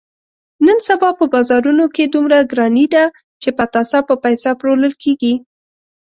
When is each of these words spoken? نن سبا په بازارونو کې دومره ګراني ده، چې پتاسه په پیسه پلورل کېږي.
نن 0.65 0.77
سبا 0.87 1.09
په 1.19 1.25
بازارونو 1.33 1.85
کې 1.95 2.03
دومره 2.13 2.37
ګراني 2.51 2.85
ده، 2.95 3.03
چې 3.41 3.49
پتاسه 3.59 3.99
په 4.07 4.15
پیسه 4.23 4.51
پلورل 4.59 4.93
کېږي. 5.03 5.33